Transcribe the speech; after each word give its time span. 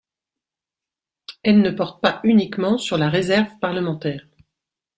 Elle 1.43 1.61
ne 1.61 1.69
porte 1.69 2.01
pas 2.01 2.21
uniquement 2.23 2.79
sur 2.79 2.97
la 2.97 3.07
réserve 3.07 3.59
parlementaire. 3.59 4.25